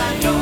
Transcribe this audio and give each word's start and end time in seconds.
as 0.00 0.24
know. 0.24 0.33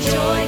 joy 0.00 0.45